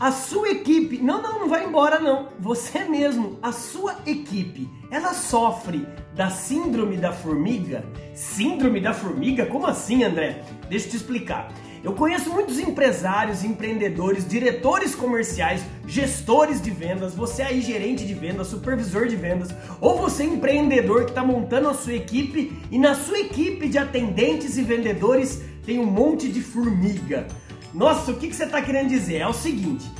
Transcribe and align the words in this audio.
A 0.00 0.12
sua 0.12 0.50
equipe, 0.50 0.98
não, 0.98 1.20
não, 1.20 1.40
não 1.40 1.48
vai 1.48 1.64
embora 1.64 1.98
não. 1.98 2.28
Você 2.38 2.84
mesmo, 2.84 3.36
a 3.42 3.50
sua 3.50 3.96
equipe, 4.06 4.70
ela 4.92 5.12
sofre 5.12 5.88
da 6.14 6.30
síndrome 6.30 6.96
da 6.96 7.12
formiga? 7.12 7.84
Síndrome 8.14 8.80
da 8.80 8.94
formiga? 8.94 9.44
Como 9.46 9.66
assim, 9.66 10.04
André? 10.04 10.44
Deixa 10.70 10.86
eu 10.86 10.90
te 10.92 10.96
explicar. 10.98 11.52
Eu 11.82 11.94
conheço 11.94 12.30
muitos 12.30 12.60
empresários, 12.60 13.42
empreendedores, 13.42 14.24
diretores 14.24 14.94
comerciais, 14.94 15.64
gestores 15.84 16.62
de 16.62 16.70
vendas, 16.70 17.12
você 17.12 17.42
aí 17.42 17.60
gerente 17.60 18.06
de 18.06 18.14
vendas, 18.14 18.46
supervisor 18.46 19.08
de 19.08 19.16
vendas, 19.16 19.52
ou 19.80 19.98
você 19.98 20.22
empreendedor 20.22 21.06
que 21.06 21.10
está 21.10 21.24
montando 21.24 21.70
a 21.70 21.74
sua 21.74 21.94
equipe 21.94 22.56
e 22.70 22.78
na 22.78 22.94
sua 22.94 23.18
equipe 23.18 23.68
de 23.68 23.78
atendentes 23.78 24.56
e 24.58 24.62
vendedores 24.62 25.42
tem 25.66 25.80
um 25.80 25.86
monte 25.86 26.28
de 26.28 26.40
formiga. 26.40 27.26
Nossa, 27.72 28.10
o 28.10 28.16
que, 28.16 28.28
que 28.28 28.34
você 28.34 28.44
está 28.44 28.62
querendo 28.62 28.88
dizer? 28.88 29.18
É 29.18 29.26
o 29.26 29.32
seguinte. 29.32 29.90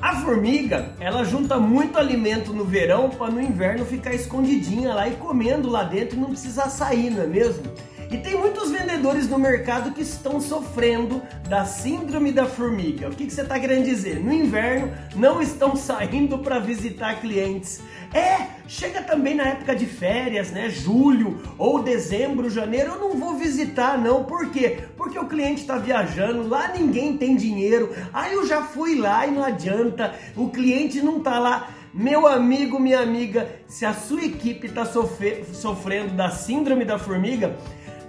A 0.00 0.16
formiga, 0.16 0.94
ela 1.00 1.24
junta 1.24 1.58
muito 1.58 1.98
alimento 1.98 2.52
no 2.52 2.64
verão 2.64 3.08
para 3.08 3.32
no 3.32 3.40
inverno 3.40 3.84
ficar 3.86 4.12
escondidinha 4.12 4.92
lá 4.92 5.08
e 5.08 5.16
comendo 5.16 5.70
lá 5.70 5.82
dentro 5.84 6.16
e 6.16 6.20
não 6.20 6.28
precisar 6.28 6.68
sair, 6.68 7.10
não 7.10 7.22
é 7.22 7.26
mesmo? 7.26 7.62
E 8.10 8.16
tem 8.18 8.38
muitos 8.38 8.70
vendedores 8.70 9.28
no 9.28 9.36
mercado 9.36 9.92
que 9.92 10.02
estão 10.02 10.40
sofrendo 10.40 11.20
da 11.48 11.64
síndrome 11.64 12.30
da 12.30 12.46
formiga. 12.46 13.08
O 13.08 13.10
que, 13.10 13.26
que 13.26 13.32
você 13.32 13.42
está 13.42 13.58
querendo 13.58 13.84
dizer? 13.84 14.20
No 14.20 14.32
inverno 14.32 14.92
não 15.16 15.42
estão 15.42 15.74
saindo 15.76 16.38
para 16.38 16.60
visitar 16.60 17.20
clientes. 17.20 17.80
É, 18.14 18.46
chega 18.68 19.02
também 19.02 19.34
na 19.34 19.48
época 19.48 19.74
de 19.74 19.86
férias, 19.86 20.52
né? 20.52 20.70
Julho 20.70 21.42
ou 21.58 21.82
dezembro, 21.82 22.48
janeiro, 22.48 22.92
eu 22.92 22.98
não 23.00 23.18
vou 23.18 23.34
visitar, 23.34 23.98
não. 23.98 24.22
Por 24.22 24.50
quê? 24.50 24.84
Porque 24.96 25.18
o 25.18 25.26
cliente 25.26 25.62
está 25.62 25.76
viajando, 25.76 26.48
lá 26.48 26.68
ninguém 26.68 27.16
tem 27.16 27.34
dinheiro. 27.34 27.92
Aí 28.12 28.34
eu 28.34 28.46
já 28.46 28.62
fui 28.62 28.94
lá 28.94 29.26
e 29.26 29.32
não 29.32 29.42
adianta, 29.42 30.14
o 30.36 30.48
cliente 30.48 31.02
não 31.02 31.18
está 31.18 31.40
lá. 31.40 31.70
Meu 31.92 32.26
amigo, 32.26 32.78
minha 32.78 33.00
amiga, 33.00 33.48
se 33.66 33.86
a 33.86 33.94
sua 33.94 34.22
equipe 34.22 34.66
está 34.66 34.84
sofrendo 34.84 36.14
da 36.14 36.30
síndrome 36.30 36.84
da 36.84 36.98
formiga, 36.98 37.56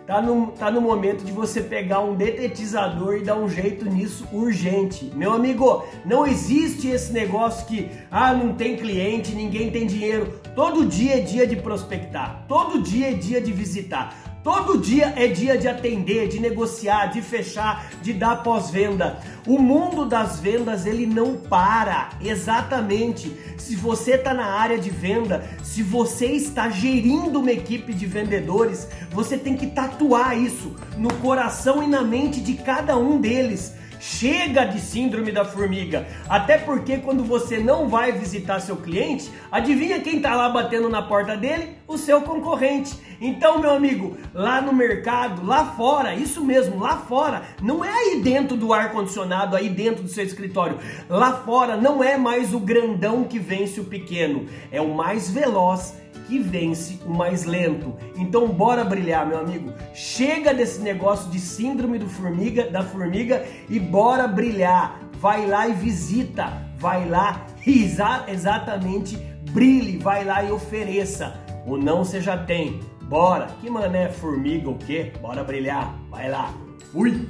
Tá 0.08 0.22
no, 0.22 0.53
tá 0.53 0.72
no 0.72 0.80
momento 0.80 1.25
de 1.25 1.33
você 1.33 1.59
pegar 1.59 2.00
um 2.00 2.16
detetizador 2.16 3.17
e 3.17 3.25
dar 3.25 3.36
um 3.36 3.50
jeito 3.50 3.83
nisso 3.83 4.25
urgente. 4.31 5.11
Meu 5.14 5.33
amigo, 5.33 5.83
não 6.05 6.25
existe 6.25 6.88
esse 6.88 7.11
negócio 7.11 7.67
que, 7.67 7.91
ah, 8.09 8.33
não 8.33 8.53
tem 8.53 8.77
cliente, 8.77 9.36
ninguém 9.36 9.69
tem 9.69 9.86
dinheiro. 9.86 10.39
Todo 10.55 10.86
dia 10.86 11.17
é 11.17 11.19
dia 11.19 11.45
de 11.45 11.58
prospectar, 11.58 12.45
todo 12.47 12.81
dia 12.81 13.11
é 13.11 13.14
dia 13.14 13.41
de 13.41 13.52
visitar. 13.52 14.16
Todo 14.48 14.78
dia 14.78 15.12
é 15.17 15.28
dia 15.28 15.58
de 15.58 15.67
atender, 15.67 16.30
de 16.30 16.40
negociar, 16.40 17.08
de 17.08 17.22
fechar, 17.22 17.92
de 18.02 18.14
dar 18.14 18.44
pós-venda. 18.44 19.20
O 19.45 19.59
mundo 19.59 20.06
das 20.06 20.39
vendas 20.39 20.86
ele 20.86 21.06
não 21.06 21.36
para. 21.36 22.12
Exatamente. 22.22 23.30
Se 23.58 23.76
você 23.76 24.12
está 24.12 24.34
na 24.34 24.45
área 24.45 24.80
de 24.80 24.89
venda, 24.89 25.45
se 25.62 25.84
você 25.84 26.28
está 26.28 26.70
gerindo 26.70 27.42
uma 27.42 27.52
equipe 27.52 27.94
de 27.94 28.06
vendedores, 28.06 28.88
você 29.12 29.38
tem 29.38 29.58
que 29.58 29.67
tatuar 29.67 30.38
isso 30.38 30.73
no 30.95 31.14
coração 31.16 31.84
e 31.84 31.88
na 31.88 32.02
mente 32.02 32.39
de 32.39 32.54
cada 32.54 32.98
um 32.98 33.20
deles. 33.20 33.73
Chega 34.00 34.66
de 34.66 34.80
síndrome 34.80 35.31
da 35.31 35.44
formiga. 35.44 36.08
Até 36.30 36.58
porque 36.58 36.98
quando 36.98 37.23
você 37.23 37.58
não 37.58 37.90
vai 37.90 38.12
visitar 38.12 38.59
seu 38.59 38.78
cliente, 38.78 39.31
adivinha 39.52 40.00
quem 40.00 40.17
está 40.17 40.36
lá 40.36 40.50
batendo 40.50 40.89
na 40.89 41.02
porta 41.02 41.36
dele? 41.36 41.76
O 41.88 41.98
seu 41.98 42.22
concorrente. 42.22 42.95
Então, 43.20 43.59
meu 43.59 43.72
amigo, 43.72 44.16
lá 44.34 44.62
no 44.62 44.72
mercado, 44.72 45.45
lá 45.45 45.66
fora, 45.66 46.14
isso 46.14 46.44
mesmo, 46.44 46.80
lá 46.80 46.98
fora, 46.98 47.42
não 47.62 47.84
é 47.84 47.89
aí 47.89 48.22
dentro 48.22 48.56
do 48.56 48.72
ar 48.73 48.92
condicionado, 48.92 49.56
aí 49.56 49.70
dentro 49.70 50.04
do 50.04 50.09
seu 50.09 50.23
escritório. 50.23 50.78
Lá 51.09 51.34
fora 51.34 51.76
não 51.76 52.04
é 52.04 52.17
mais 52.17 52.54
o 52.54 52.59
grandão 52.59 53.23
que 53.23 53.39
vence 53.39 53.80
o 53.80 53.86
pequeno, 53.86 54.45
é 54.72 54.80
o 54.80 54.94
mais 54.94 55.30
veloz 55.30 55.95
que 56.28 56.40
vence 56.40 57.00
o 57.06 57.10
mais 57.10 57.46
lento. 57.46 57.96
Então 58.16 58.48
bora 58.50 58.83
brilhar, 58.83 59.26
meu 59.26 59.39
amigo. 59.39 59.73
Chega 59.94 60.54
desse 60.54 60.82
negócio 60.82 61.30
de 61.30 61.39
síndrome 61.39 62.00
do 62.00 62.10
formiga, 62.10 62.70
da 62.70 62.83
formiga 62.83 63.45
e 63.70 63.80
bora 63.80 64.27
brilhar. 64.27 65.00
Vai 65.20 65.45
lá 65.45 65.67
e 65.67 65.73
visita, 65.73 66.61
vai 66.77 67.08
lá 67.08 67.45
e 67.66 67.83
exa 67.83 68.26
exatamente 68.27 69.17
brilhe, 69.52 69.98
vai 69.98 70.23
lá 70.23 70.44
e 70.44 70.52
ofereça. 70.52 71.36
O 71.66 71.77
não 71.77 72.04
você 72.04 72.22
já 72.22 72.38
tem. 72.38 72.80
Bora. 73.04 73.48
Que 73.61 73.70
mané 73.70 74.10
formiga 74.10 74.70
o 74.70 74.77
quê? 74.77 75.11
Bora 75.22 75.44
brilhar. 75.44 75.98
Vai 76.10 76.30
lá. 76.30 76.54
Fui. 76.92 77.27